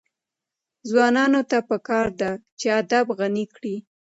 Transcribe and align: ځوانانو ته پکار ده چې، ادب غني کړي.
ځوانانو 0.89 1.41
ته 1.49 1.57
پکار 1.69 2.07
ده 2.19 2.31
چې، 2.59 2.67
ادب 2.79 3.05
غني 3.19 3.45
کړي. 3.55 3.75